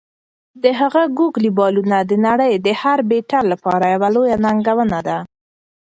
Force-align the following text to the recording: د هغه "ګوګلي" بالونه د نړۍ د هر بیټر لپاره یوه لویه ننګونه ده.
د 0.63 0.65
هغه 0.79 1.01
"ګوګلي" 1.17 1.51
بالونه 1.57 1.97
د 2.09 2.11
نړۍ 2.27 2.53
د 2.65 2.67
هر 2.81 2.99
بیټر 3.09 3.43
لپاره 3.53 3.85
یوه 3.93 4.09
لویه 4.15 4.37
ننګونه 4.45 4.99
ده. 5.07 5.17